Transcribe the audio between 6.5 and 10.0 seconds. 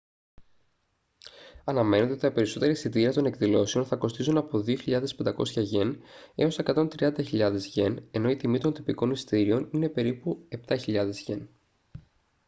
130.000 γιεν ενώ η τιμή των τυπικών εισιτηρίων είναι